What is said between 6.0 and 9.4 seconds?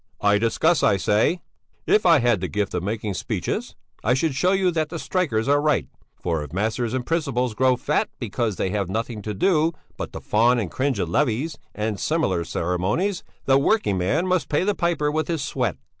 for if masters and principals grow fat because they have nothing to